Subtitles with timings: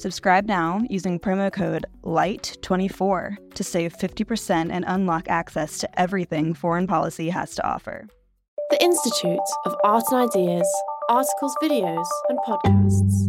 [0.00, 6.86] Subscribe now using promo code LIGHT24 to save 50% and unlock access to everything foreign
[6.86, 8.08] policy has to offer.
[8.70, 10.66] The Institute of Art and Ideas,
[11.10, 13.28] articles, videos, and podcasts.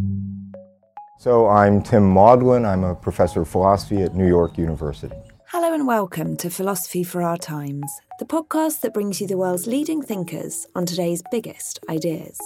[1.18, 2.64] So, I'm Tim Maudlin.
[2.64, 5.14] I'm a professor of philosophy at New York University.
[5.48, 9.66] Hello and welcome to Philosophy for Our Times, the podcast that brings you the world's
[9.66, 12.40] leading thinkers on today's biggest ideas.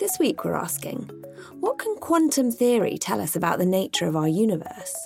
[0.00, 1.08] This week we're asking
[1.60, 4.96] what can quantum theory tell us about the nature of our universe?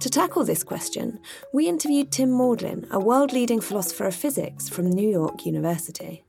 [0.00, 1.18] To tackle this question,
[1.52, 6.24] we interviewed Tim Maudlin, a world leading philosopher of physics from New York University.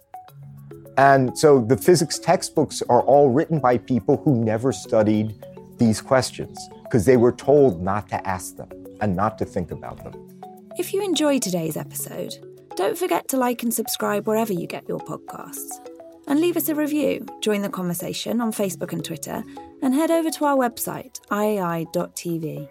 [0.98, 5.36] And so the physics textbooks are all written by people who never studied
[5.78, 8.70] these questions because they were told not to ask them
[9.02, 10.42] and not to think about them.
[10.78, 12.38] If you enjoyed today's episode,
[12.76, 15.80] don't forget to like and subscribe wherever you get your podcasts.
[16.30, 19.44] And leave us a review, join the conversation on Facebook and Twitter,
[19.82, 22.70] and head over to our website, iai.tv.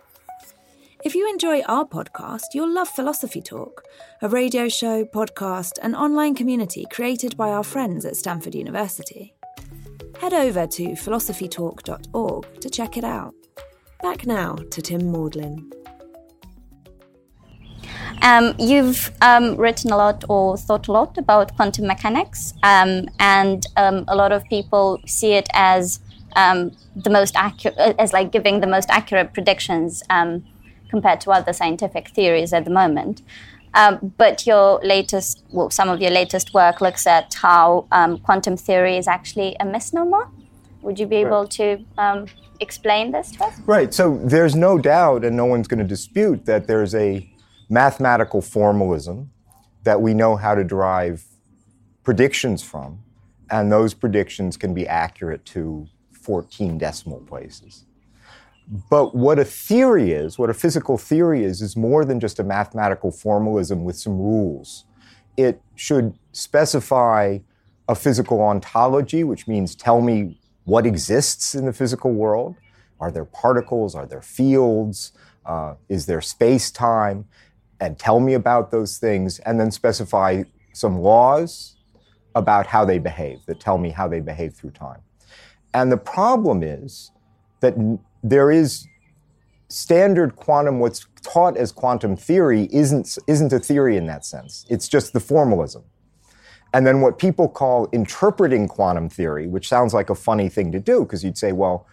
[1.05, 3.85] If you enjoy our podcast, you'll love Philosophy Talk,
[4.23, 9.35] a radio show, podcast, and online community created by our friends at Stanford University.
[10.21, 13.35] Head over to philosophytalk.org to check it out.
[14.03, 15.78] Back now to Tim Maudlin.
[18.23, 23.67] Um, you've um, written a lot or thought a lot about quantum mechanics, um, and
[23.77, 26.01] um, a lot of people see it as
[26.37, 30.45] um, the most accurate, as like giving the most accurate predictions um,
[30.89, 33.23] compared to other scientific theories at the moment.
[34.17, 37.87] but your latest, well, some of your latest work looks at how
[38.25, 40.29] quantum theory is actually a misnomer.
[40.83, 41.85] Would you be able to
[42.61, 43.59] explain this to us?
[43.67, 43.95] Right.
[43.95, 47.29] So there's no doubt, and no one's going to dispute that there's a
[47.69, 49.31] mathematical formalism
[49.85, 51.25] that we know how to derive
[52.03, 53.01] predictions from,
[53.51, 57.85] and those predictions can be accurate to 14 decimal places.
[58.91, 62.45] But what a theory is, what a physical theory is, is more than just a
[62.45, 64.85] mathematical formalism with some rules.
[65.39, 67.39] It should specify
[67.89, 72.57] a physical ontology, which means tell me what exists in the physical world.
[73.01, 73.95] Are there particles?
[73.95, 75.13] Are there fields?
[75.47, 77.25] Uh, is there space time?
[77.81, 81.77] And tell me about those things and then specify some laws
[82.35, 85.01] about how they behave that tell me how they behave through time.
[85.75, 87.11] And the problem is
[87.61, 87.75] that
[88.23, 88.87] there is
[89.69, 94.65] standard quantum, what's taught as quantum theory, isn't, isn't a theory in that sense.
[94.71, 95.85] It's just the formalism.
[96.73, 100.81] And then what people call interpreting quantum theory, which sounds like a funny thing to
[100.81, 101.87] do, because you'd say, well,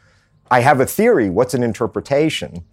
[0.51, 2.63] I have a theory, what's an interpretation?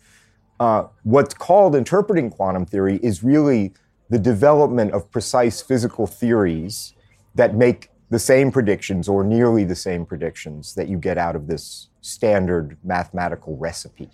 [0.62, 3.73] Uh, what's called interpreting quantum theory is really
[4.11, 6.95] the development of precise physical theories
[7.34, 11.49] that make the same predictions or nearly the same predictions that you get out of
[11.49, 14.09] this standard mathematical recipe.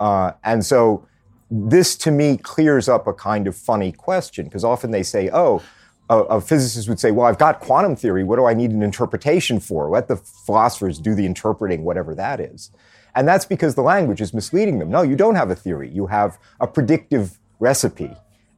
[0.00, 1.08] Uh, and so
[1.50, 5.62] this to me clears up a kind of funny question because often they say, oh,
[6.10, 8.22] a, a, physicist would say, well, I've got quantum theory.
[8.22, 9.88] What do I need an interpretation for?
[9.88, 12.70] Let the philosophers do the interpreting, whatever that is.
[13.16, 14.90] And that's because the language is misleading them.
[14.90, 15.88] No, you don't have a theory.
[15.88, 18.10] You have a predictive recipe.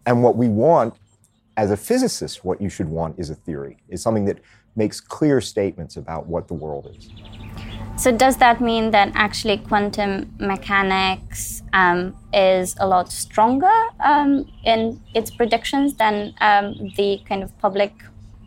[0.07, 0.95] And what we want
[1.57, 4.39] as a physicist, what you should want is a theory, is something that
[4.77, 7.11] makes clear statements about what the world is.
[7.97, 15.01] So, does that mean that actually quantum mechanics um, is a lot stronger um, in
[15.15, 17.95] its predictions than um, the kind of public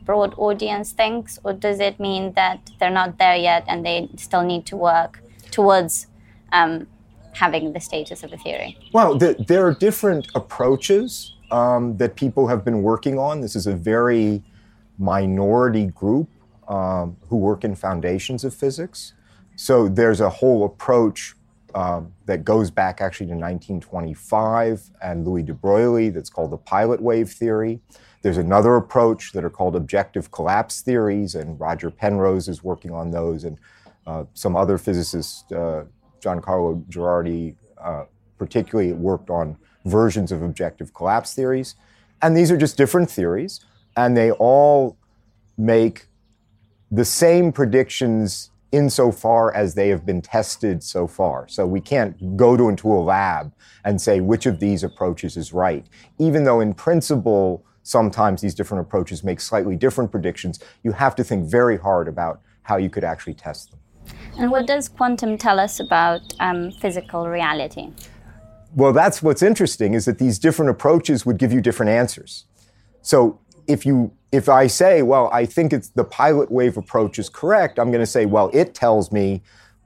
[0.05, 1.39] broad audience thinks?
[1.43, 5.23] Or does it mean that they're not there yet and they still need to work
[5.49, 6.05] towards
[6.51, 6.87] um,
[7.33, 8.77] having the status of a theory?
[8.93, 13.41] Well, the, there are different approaches um, that people have been working on.
[13.41, 14.43] This is a very
[14.97, 16.29] minority group
[16.67, 19.13] um, who work in foundations of physics.
[19.55, 21.35] So there's a whole approach
[21.75, 27.01] um, that goes back actually to 1925 and Louis de Broglie that's called the pilot
[27.01, 27.79] wave theory.
[28.21, 33.11] There's another approach that are called objective collapse theories, and Roger Penrose is working on
[33.11, 33.57] those, and
[34.05, 35.85] uh, some other physicists, uh,
[36.21, 38.05] GianCarlo Ghirardi, uh,
[38.37, 41.75] particularly worked on versions of objective collapse theories.
[42.21, 43.61] And these are just different theories,
[43.95, 44.97] and they all
[45.57, 46.07] make
[46.91, 51.47] the same predictions insofar as they have been tested so far.
[51.47, 53.51] So we can't go to into a lab
[53.83, 55.85] and say which of these approaches is right,
[56.19, 60.59] even though in principle sometimes these different approaches make slightly different predictions.
[60.83, 63.79] You have to think very hard about how you could actually test them.
[64.39, 67.91] And what does quantum tell us about um, physical reality?
[68.73, 72.45] Well, that's what's interesting is that these different approaches would give you different answers.
[73.01, 73.37] So
[73.67, 77.79] if you if I say, well, I think it's the pilot wave approach is correct,
[77.79, 79.41] I'm going to say, well, it tells me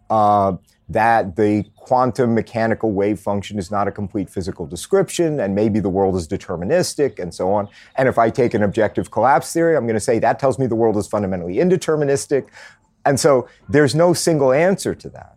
[0.09, 0.57] uh,
[0.89, 5.89] that the quantum mechanical wave function is not a complete physical description, and maybe the
[5.89, 7.69] world is deterministic, and so on.
[7.95, 10.67] And if I take an objective collapse theory, I'm going to say that tells me
[10.67, 12.47] the world is fundamentally indeterministic.
[13.05, 15.35] And so there's no single answer to that.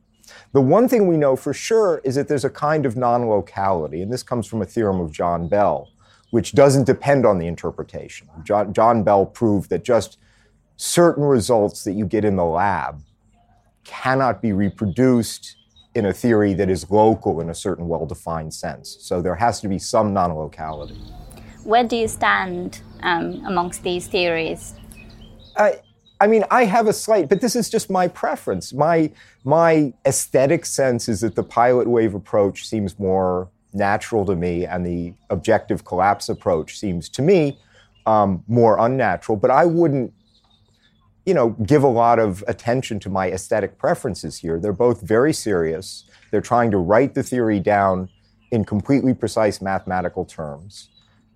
[0.52, 4.00] The one thing we know for sure is that there's a kind of non locality,
[4.02, 5.88] and this comes from a theorem of John Bell,
[6.30, 8.28] which doesn't depend on the interpretation.
[8.44, 10.18] John, John Bell proved that just
[10.76, 13.02] certain results that you get in the lab
[13.84, 15.56] cannot be reproduced
[15.94, 18.96] in a theory that is local in a certain well defined sense.
[19.00, 21.00] So there has to be some non locality.
[21.64, 24.74] Where do you stand um, amongst these theories?
[25.56, 25.80] I,
[26.20, 28.72] I mean, I have a slight, but this is just my preference.
[28.72, 29.10] My
[29.44, 34.86] my aesthetic sense is that the pilot wave approach seems more natural to me, and
[34.86, 37.58] the objective collapse approach seems to me
[38.06, 39.36] um, more unnatural.
[39.36, 40.12] But I wouldn't,
[41.26, 44.58] you know, give a lot of attention to my aesthetic preferences here.
[44.58, 46.04] They're both very serious.
[46.30, 48.08] They're trying to write the theory down
[48.50, 50.88] in completely precise mathematical terms.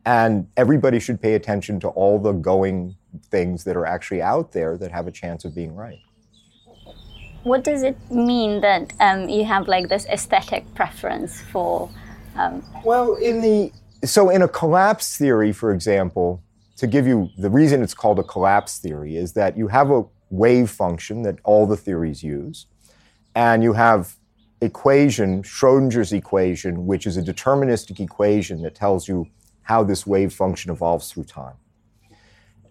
[0.06, 2.97] And everybody should pay attention to all the going
[3.31, 5.99] things that are actually out there that have a chance of being right.
[7.43, 11.91] What does it mean that um, you have like this aesthetic preference for?
[12.37, 12.62] Um...
[12.85, 13.73] Well, in the
[14.05, 16.43] so in a collapse theory, for example,
[16.76, 20.05] to give you the reason it's called a collapse theory is that you have a
[20.31, 22.67] wave function that all the theories use,
[23.35, 24.17] and you have
[24.61, 29.26] equation, Schrodinger's equation, which is a deterministic equation that tells you
[29.71, 31.55] how this wave function evolves through time.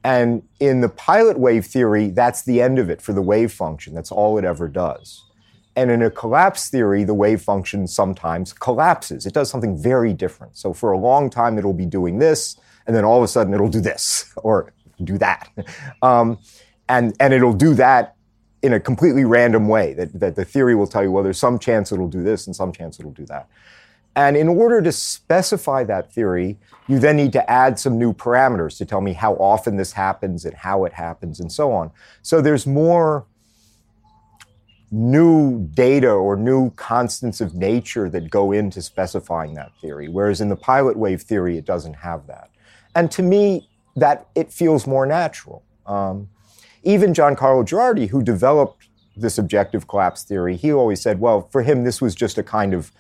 [0.03, 3.93] And in the pilot wave theory, that's the end of it for the wave function.
[3.93, 5.23] That's all it ever does.
[5.77, 9.25] And in a collapse theory, the wave function sometimes collapses.
[9.25, 10.57] It does something very different.
[10.57, 13.53] So for a long time, it'll be doing this, and then all of a sudden,
[13.53, 15.49] it'll do this or do that.
[16.01, 16.37] Um,
[16.89, 18.15] and, and it'll do that
[18.61, 21.59] in a completely random way that, that the theory will tell you, well, there's some
[21.59, 23.47] chance it'll do this and some chance it'll do that.
[24.19, 26.57] And in order to specify that theory,
[26.89, 30.43] you then need to add some new parameters to tell me how often this happens
[30.43, 31.89] and how it happens and so on.
[32.21, 33.25] So there's more
[34.91, 40.09] new data or new constants of nature that go into specifying that theory.
[40.09, 42.49] Whereas in the pilot wave theory, it doesn't have that.
[42.95, 45.63] And to me, that it feels more natural.
[45.85, 46.27] Um,
[46.83, 51.85] even GianCarlo Ghirardi, who developed this objective collapse theory, he always said, well, for him,
[51.85, 52.91] this was just a kind of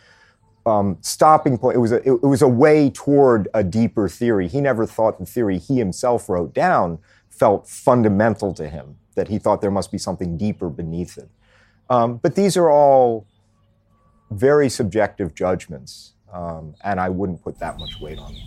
[0.65, 1.75] um, stopping point.
[1.75, 4.47] It was, a, it, was a way toward a deeper theory.
[4.47, 9.39] He never thought the theory he himself wrote down felt fundamental to him, that he
[9.39, 11.29] thought there must be something deeper beneath it.
[11.89, 13.25] Um, but these are all
[14.31, 18.43] very subjective judgments, um, and I wouldn't put that much weight on them.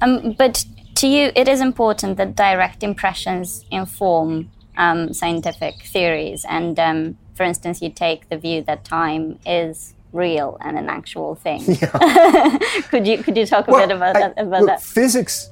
[0.00, 0.64] Um, but
[0.96, 6.44] to you, it is important that direct impressions inform um, scientific theories.
[6.48, 11.34] And um, for instance, you take the view that time is real and an actual
[11.34, 11.62] thing.
[11.80, 12.58] Yeah.
[12.90, 14.32] could you could you talk a well, bit about I, that?
[14.38, 14.82] About look, that?
[14.82, 15.50] Physics,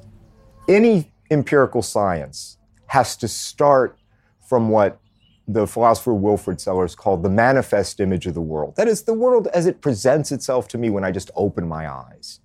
[0.67, 2.57] any empirical science
[2.87, 3.97] has to start
[4.47, 4.99] from what
[5.47, 8.75] the philosopher Wilfrid Sellars called the manifest image of the world.
[8.75, 11.89] That is the world as it presents itself to me when I just open my
[11.89, 12.39] eyes.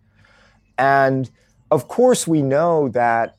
[0.76, 1.30] And
[1.70, 3.36] of course, we know that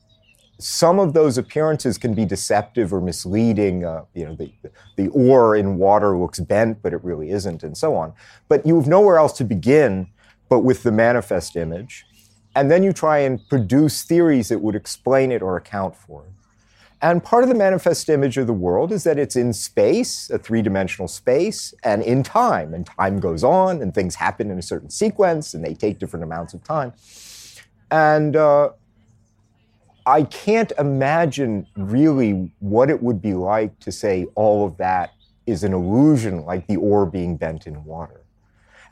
[0.62, 3.84] some of those appearances can be deceptive or misleading.
[3.84, 4.52] Uh, you know, the,
[4.96, 8.12] the oar in water looks bent, but it really isn't, and so on.
[8.48, 10.08] But you have nowhere else to begin
[10.48, 12.04] but with the manifest image.
[12.54, 16.32] And then you try and produce theories that would explain it or account for it.
[17.00, 20.38] And part of the manifest image of the world is that it's in space, a
[20.38, 22.74] three dimensional space, and in time.
[22.74, 26.22] And time goes on, and things happen in a certain sequence, and they take different
[26.22, 26.92] amounts of time.
[27.90, 28.70] And uh,
[30.06, 35.12] I can't imagine really what it would be like to say all of that
[35.46, 38.20] is an illusion, like the oar being bent in water.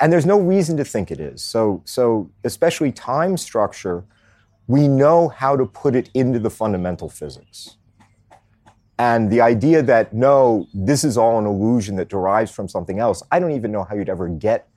[0.00, 1.42] And there's no reason to think it is.
[1.42, 4.04] So, so especially time structure
[4.70, 7.76] we know how to put it into the fundamental physics.
[9.00, 13.20] And the idea that no, this is all an illusion that derives from something else,
[13.32, 14.68] I don't even know how you'd ever get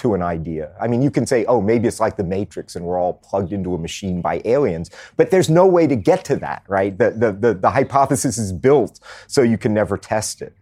[0.00, 0.72] to an idea.
[0.80, 3.52] I mean, you can say, oh, maybe it's like the Matrix and we're all plugged
[3.52, 6.96] into a machine by aliens, but there's no way to get to that, right?
[6.96, 10.54] The, the, the, the hypothesis is built so you can never test it.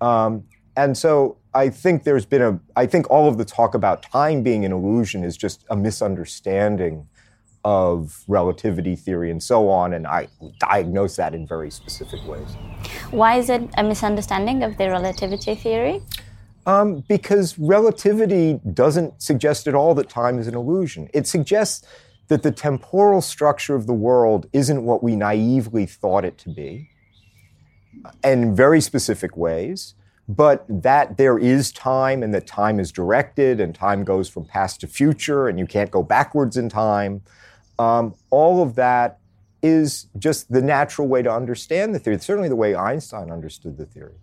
[0.00, 0.44] Um,
[0.76, 4.42] and so I think there's been a, I think all of the talk about time
[4.42, 7.08] being an illusion is just a misunderstanding
[7.64, 10.28] of relativity theory and so on, and I
[10.58, 12.56] diagnose that in very specific ways.
[13.10, 16.02] Why is it a misunderstanding of the relativity theory?
[16.64, 21.08] Um, because relativity doesn't suggest at all that time is an illusion.
[21.12, 21.86] It suggests
[22.28, 26.88] that the temporal structure of the world isn't what we naively thought it to be,
[28.22, 29.94] in very specific ways,
[30.28, 34.80] but that there is time and that time is directed and time goes from past
[34.80, 37.22] to future and you can't go backwards in time.
[37.78, 39.18] Um, all of that
[39.62, 42.18] is just the natural way to understand the theory.
[42.18, 44.21] Certainly the way Einstein understood the theory.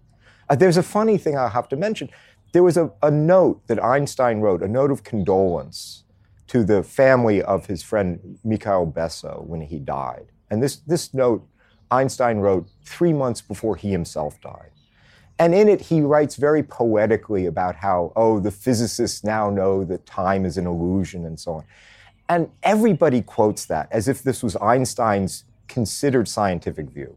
[0.49, 2.09] Uh, there's a funny thing I have to mention.
[2.51, 6.03] There was a, a note that Einstein wrote, a note of condolence
[6.47, 10.31] to the family of his friend Michele Besso when he died.
[10.49, 11.47] And this, this note
[11.91, 14.71] Einstein wrote three months before he himself died.
[15.37, 20.05] And in it, he writes very poetically about how, oh, the physicists now know that
[20.05, 21.63] time is an illusion and so on.
[22.27, 27.15] And everybody quotes that as if this was Einstein's considered scientific view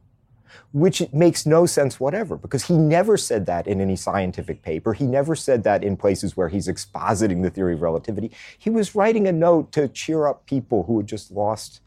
[0.73, 4.95] which makes no sense whatever because he never said that in any scientific paper.
[4.95, 8.33] He never said that in places where he's expositing the theory of relativity.
[8.59, 11.81] He was writing a note to cheer up people who had just lost,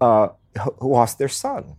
[0.00, 0.28] uh,
[0.80, 1.74] lost their son.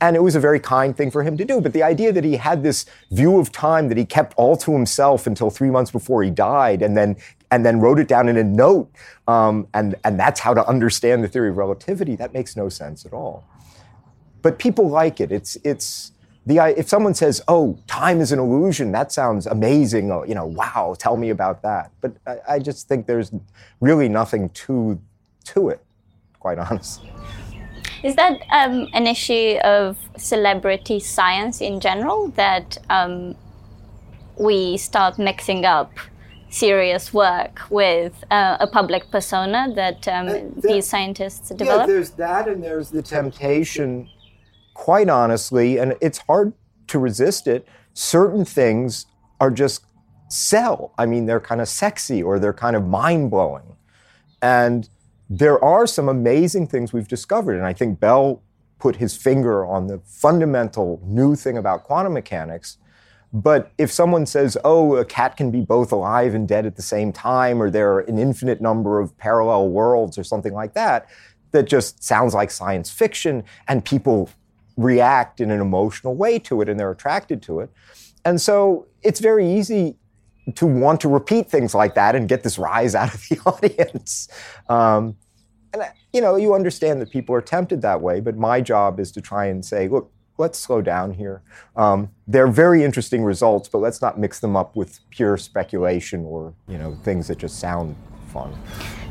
[0.00, 1.60] And it was a very kind thing for him to do.
[1.60, 4.72] But the idea that he had this view of time that he kept all to
[4.72, 7.16] himself until three months before he died, and then
[7.52, 8.90] and then wrote it down in a note,
[9.28, 12.16] um, and and that's how to understand the theory of relativity.
[12.16, 13.44] That makes no sense at all
[14.42, 15.32] but people like it.
[15.32, 16.12] It's it's
[16.44, 20.10] the if someone says, "Oh, time is an illusion," that sounds amazing.
[20.10, 21.92] Oh, you know, wow, tell me about that.
[22.00, 23.30] But I, I just think there's
[23.80, 25.00] really nothing to
[25.44, 25.80] to it,
[26.40, 27.10] quite honestly.
[28.02, 33.36] Is that um, an issue of celebrity science in general that um,
[34.36, 35.92] we start mixing up
[36.50, 41.82] serious work with uh, a public persona that um, uh, these scientists develop?
[41.82, 44.10] Yeah, there's that, and there's the temptation
[44.74, 46.52] quite honestly, and it's hard
[46.88, 49.06] to resist it, certain things
[49.40, 49.84] are just
[50.28, 50.94] sell.
[50.98, 53.76] I mean, they're kind of sexy or they're kind of mind blowing.
[54.40, 54.88] And
[55.28, 57.56] there are some amazing things we've discovered.
[57.56, 58.42] And I think Bell
[58.78, 62.78] put his finger on the fundamental new thing about quantum mechanics.
[63.32, 66.82] But if someone says, oh, a cat can be both alive and dead at the
[66.82, 71.08] same time, or there are an infinite number of parallel worlds, or something like that,
[71.52, 74.28] that just sounds like science fiction, and people
[74.76, 77.70] react in an emotional way to it and they're attracted to it.
[78.24, 79.96] And so it's very easy
[80.54, 84.28] to want to repeat things like that and get this rise out of the audience.
[84.68, 85.16] Um,
[85.72, 89.10] and, you know, you understand that people are tempted that way, but my job is
[89.12, 91.42] to try and say, look, let's slow down here.
[91.76, 96.54] Um, they're very interesting results, but let's not mix them up with pure speculation or,
[96.68, 97.96] you know, things that just sound
[98.28, 98.54] fun.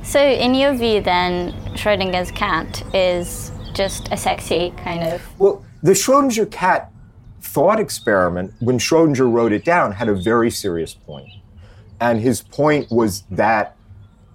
[0.04, 5.22] So, in your view, then, Schrodinger's cat is just a sexy kind of.
[5.40, 6.92] Well, the Schrodinger cat
[7.42, 11.30] thought experiment, when Schrodinger wrote it down, had a very serious point.
[12.00, 13.76] And his point was that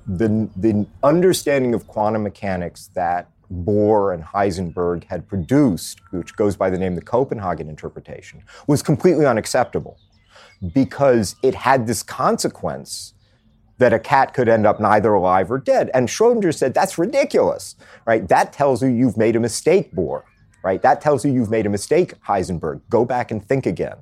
[0.06, 6.70] the, the understanding of quantum mechanics that Bohr and Heisenberg had produced, which goes by
[6.70, 9.98] the name the Copenhagen interpretation, was completely unacceptable
[10.72, 13.14] because it had this consequence
[13.78, 15.90] that a cat could end up neither alive or dead.
[15.92, 18.26] And Schrodinger said, that's ridiculous, right?
[18.28, 20.22] That tells you you've made a mistake, Bohr,
[20.62, 20.80] right?
[20.80, 22.80] That tells you you've made a mistake, Heisenberg.
[22.88, 23.96] Go back and think again.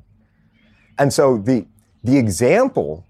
[0.98, 1.66] And so the,
[2.04, 3.04] the example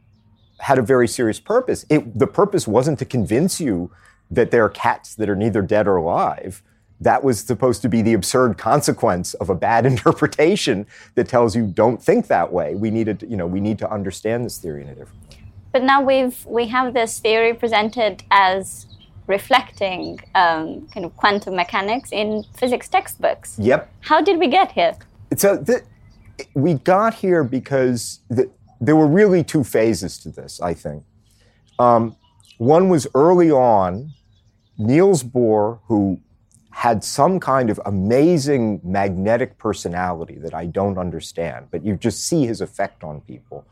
[0.60, 1.84] had a very serious purpose.
[1.90, 3.90] It, the purpose wasn't to convince you
[4.30, 6.62] that there are cats that are neither dead or alive.
[7.00, 11.66] That was supposed to be the absurd consequence of a bad interpretation that tells you
[11.66, 12.74] don't think that way.
[12.74, 15.43] We needed, you know, we need to understand this theory in a different way.
[15.74, 18.86] But now we've we have this theory presented as
[19.26, 23.58] reflecting um, kind of quantum mechanics in physics textbooks.
[23.58, 23.92] Yep.
[24.02, 24.94] How did we get here?
[25.36, 25.82] So the,
[26.54, 28.48] we got here because the,
[28.80, 30.60] there were really two phases to this.
[30.60, 31.02] I think
[31.80, 32.14] um,
[32.58, 34.12] one was early on.
[34.78, 36.20] Niels Bohr, who
[36.70, 42.46] had some kind of amazing magnetic personality that I don't understand, but you just see
[42.46, 43.66] his effect on people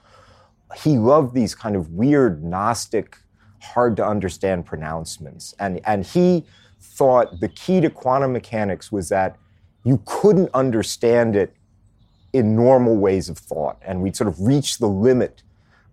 [0.77, 3.17] he loved these kind of weird Gnostic,
[3.61, 5.55] hard to understand pronouncements.
[5.59, 6.45] And, and he
[6.81, 9.37] thought the key to quantum mechanics was that
[9.85, 11.55] you couldn't understand it
[12.33, 15.43] in normal ways of thought, and we'd sort of reached the limit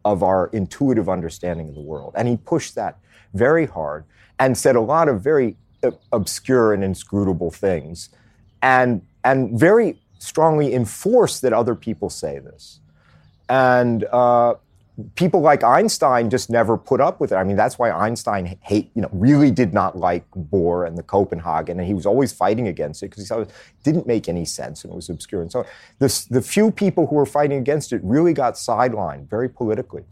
[0.05, 2.13] of our intuitive understanding of the world.
[2.15, 2.98] And he pushed that
[3.33, 4.05] very hard
[4.39, 5.57] and said a lot of very
[6.12, 8.09] obscure and inscrutable things,
[8.62, 12.79] and and very strongly enforced that other people say this.
[13.50, 14.55] And uh,
[15.15, 17.36] people like Einstein just never put up with it.
[17.36, 21.03] I mean, that's why Einstein hate, you know, really did not like Bohr and the
[21.03, 23.51] Copenhagen, and he was always fighting against it because he thought it
[23.84, 25.41] didn't make any sense and it was obscure.
[25.41, 25.65] And so
[26.00, 30.03] this, the few people who were fighting against it really got sidelined very politically.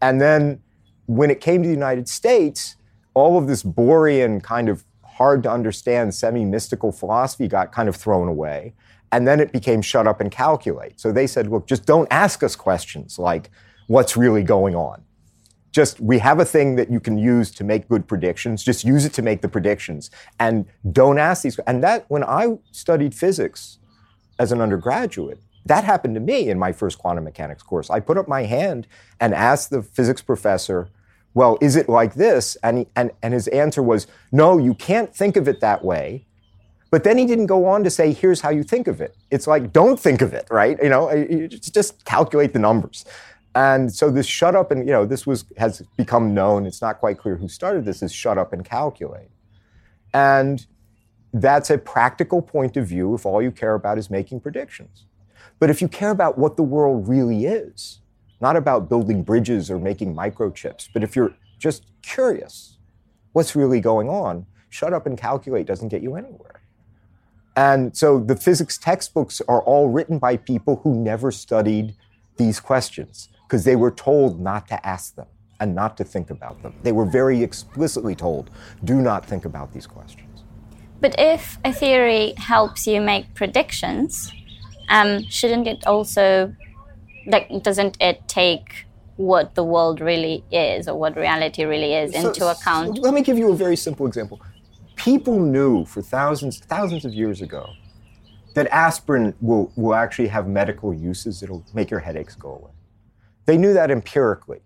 [0.00, 0.62] And then
[1.06, 2.76] when it came to the United States,
[3.14, 8.28] all of this Bohrian kind of hard to understand semi-mystical philosophy got kind of thrown
[8.28, 8.74] away.
[9.12, 11.00] And then it became shut up and calculate.
[11.00, 13.50] So they said, look, just don't ask us questions like,
[13.90, 15.02] what's really going on.
[15.72, 18.62] Just we have a thing that you can use to make good predictions.
[18.62, 21.58] Just use it to make the predictions and don't ask these.
[21.66, 23.78] And that when I studied physics
[24.38, 27.90] as an undergraduate, that happened to me in my first quantum mechanics course.
[27.90, 28.86] I put up my hand
[29.18, 30.88] and asked the physics professor,
[31.34, 32.56] well, is it like this?
[32.62, 36.26] And, he, and, and his answer was, no, you can't think of it that way.
[36.92, 39.16] But then he didn't go on to say, here's how you think of it.
[39.32, 40.78] It's like, don't think of it, right?
[40.80, 43.04] You know, just calculate the numbers.
[43.54, 47.00] And so this shut up and, you know, this was, has become known, it's not
[47.00, 49.30] quite clear who started this, is shut up and calculate.
[50.14, 50.64] And
[51.32, 55.06] that's a practical point of view if all you care about is making predictions.
[55.58, 58.00] But if you care about what the world really is,
[58.40, 62.78] not about building bridges or making microchips, but if you're just curious
[63.32, 66.62] what's really going on, shut up and calculate doesn't get you anywhere.
[67.56, 71.94] And so the physics textbooks are all written by people who never studied
[72.36, 75.26] these questions because they were told not to ask them
[75.58, 76.72] and not to think about them.
[76.84, 78.48] They were very explicitly told,
[78.84, 80.44] do not think about these questions.
[81.00, 84.32] But if a theory helps you make predictions,
[84.88, 86.54] um, shouldn't it also,
[87.26, 88.86] like, doesn't it take
[89.16, 92.98] what the world really is or what reality really is so, into account?
[92.98, 94.40] So let me give you a very simple example.
[94.94, 97.68] People knew for thousands, thousands of years ago
[98.54, 101.42] that aspirin will, will actually have medical uses.
[101.42, 102.70] It'll make your headaches go away.
[103.50, 104.60] They knew that empirically.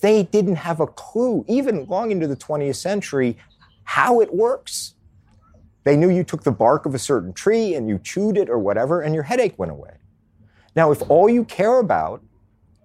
[0.00, 3.36] They didn't have a clue, even long into the 20th century,
[3.82, 4.94] how it works.
[5.82, 8.60] They knew you took the bark of a certain tree and you chewed it or
[8.60, 9.96] whatever, and your headache went away.
[10.76, 12.22] Now, if all you care about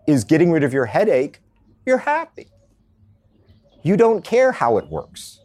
[0.08, 1.42] is getting rid of your headache,
[1.86, 2.48] you're happy.
[3.84, 5.42] You don't care how it works.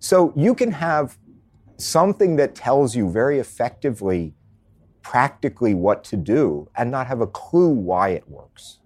[0.00, 1.16] So you can have
[1.78, 4.34] something that tells you very effectively
[5.04, 8.78] practically what to do and not have a clue why it works.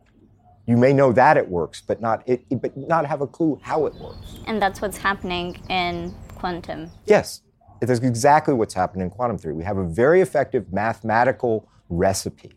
[0.67, 3.87] You may know that it works, but not it, but not have a clue how
[3.87, 4.37] it works.
[4.47, 6.91] And that's what's happening in quantum.
[7.07, 7.41] Yes,
[7.81, 9.55] that's exactly what's happening in quantum theory.
[9.55, 12.53] We have a very effective mathematical recipe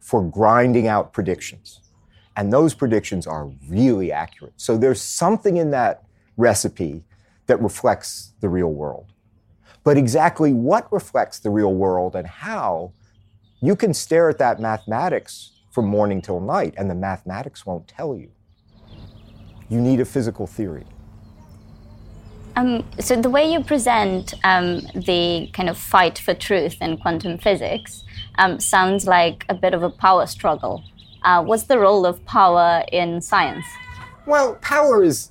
[0.00, 1.80] for grinding out predictions.
[2.36, 4.54] And those predictions are really accurate.
[4.56, 6.04] So there's something in that
[6.36, 7.04] recipe
[7.46, 9.12] that reflects the real world.
[9.88, 12.92] But exactly what reflects the real world and how,
[13.62, 18.14] you can stare at that mathematics from morning till night, and the mathematics won't tell
[18.14, 18.30] you.
[19.70, 20.84] You need a physical theory.
[22.56, 27.38] Um, so the way you present um, the kind of fight for truth in quantum
[27.38, 30.84] physics um, sounds like a bit of a power struggle.
[31.22, 33.64] Uh, what's the role of power in science?
[34.26, 35.30] Well, power is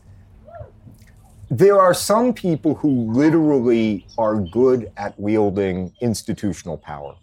[1.49, 7.15] there are some people who literally are good at wielding institutional power.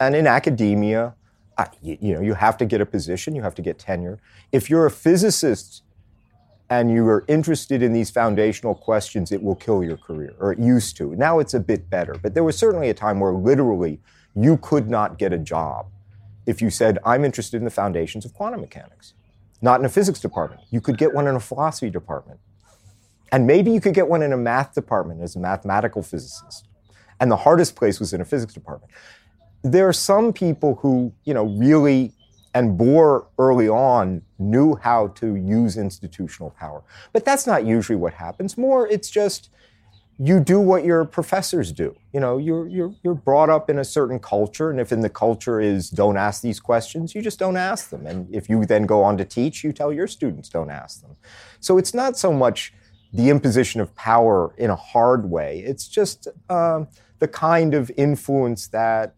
[0.00, 1.14] And in academia,
[1.80, 4.18] you, know, you have to get a position, you have to get tenure.
[4.50, 5.82] If you're a physicist
[6.68, 10.58] and you are interested in these foundational questions, it will kill your career, or it
[10.58, 11.14] used to.
[11.14, 12.14] Now it's a bit better.
[12.20, 14.00] But there was certainly a time where literally
[14.34, 15.86] you could not get a job
[16.46, 19.14] if you said, I'm interested in the foundations of quantum mechanics.
[19.62, 20.62] Not in a physics department.
[20.70, 22.40] You could get one in a philosophy department.
[23.34, 26.68] And maybe you could get one in a math department as a mathematical physicist.
[27.18, 28.92] And the hardest place was in a physics department.
[29.64, 32.12] There are some people who, you know, really,
[32.54, 36.84] and Bohr early on knew how to use institutional power.
[37.12, 38.56] But that's not usually what happens.
[38.56, 39.50] More, it's just
[40.16, 41.96] you do what your professors do.
[42.12, 45.10] You know, you're, you're, you're brought up in a certain culture, and if in the
[45.10, 48.06] culture is don't ask these questions, you just don't ask them.
[48.06, 51.16] And if you then go on to teach, you tell your students don't ask them.
[51.58, 52.72] So it's not so much
[53.14, 55.62] the imposition of power in a hard way.
[55.64, 56.88] It's just um,
[57.20, 59.14] the kind of influence that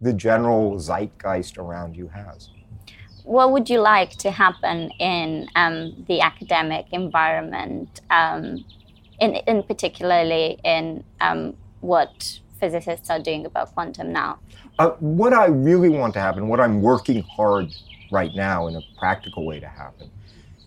[0.00, 2.50] the general zeitgeist around you has.
[3.24, 8.64] What would you like to happen in um, the academic environment um,
[9.20, 14.38] in, in particularly in um, what physicists are doing about quantum now?
[14.78, 17.74] Uh, what I really want to happen, what I'm working hard
[18.12, 20.10] right now in a practical way to happen,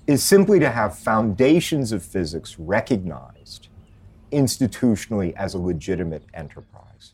[0.08, 3.70] is simply to have foundations of physics recognized
[4.32, 7.14] institutionally as a legitimate enterprise.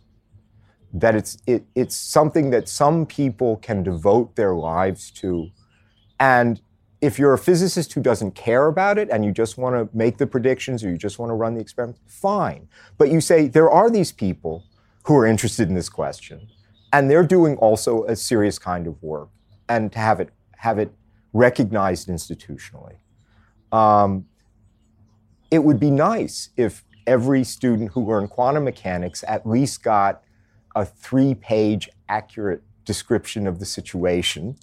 [0.94, 5.50] That it's, it, it's something that some people can devote their lives to.
[6.20, 6.62] And
[7.02, 10.18] if you're a physicist who doesn't care about it and you just want to make
[10.18, 12.68] the predictions or you just want to run the experiments, fine.
[12.98, 14.64] But you say there are these people
[15.04, 16.50] who are interested in this question
[16.92, 19.30] and they're doing also a serious kind of work
[19.68, 20.92] and to have it have it
[21.34, 22.98] recognized institutionally.
[23.72, 24.26] Um,
[25.52, 30.24] it would be nice if every student who learned quantum mechanics at least got
[30.76, 34.56] a three page accurate description of the situation,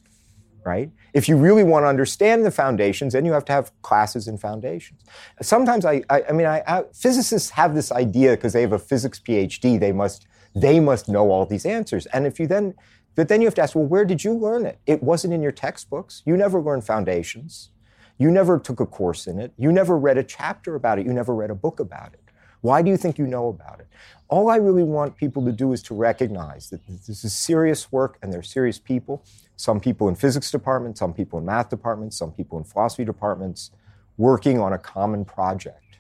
[0.64, 0.90] right?
[1.12, 4.38] If you really want to understand the foundations, then you have to have classes in
[4.38, 5.00] foundations.
[5.42, 8.78] Sometimes I, I, I mean, I, I, physicists have this idea because they have a
[8.78, 12.06] physics PhD, they must, they must know all these answers.
[12.06, 12.74] And if you then,
[13.16, 14.78] but then you have to ask, well, where did you learn it?
[14.86, 16.22] It wasn't in your textbooks.
[16.26, 17.70] You never learned foundations.
[18.18, 19.52] You never took a course in it.
[19.56, 21.06] You never read a chapter about it.
[21.06, 22.20] You never read a book about it.
[22.60, 23.86] Why do you think you know about it?
[24.28, 28.18] All I really want people to do is to recognize that this is serious work
[28.22, 29.24] and they're serious people.
[29.56, 33.70] Some people in physics departments, some people in math departments, some people in philosophy departments,
[34.18, 35.98] working on a common project.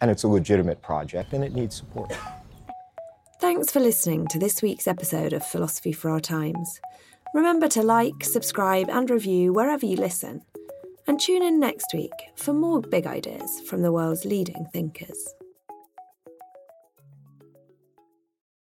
[0.00, 2.12] And it's a legitimate project and it needs support.
[3.42, 6.80] Thanks for listening to this week's episode of Philosophy for Our Times.
[7.34, 10.42] Remember to like, subscribe, and review wherever you listen.
[11.08, 15.34] And tune in next week for more big ideas from the world's leading thinkers.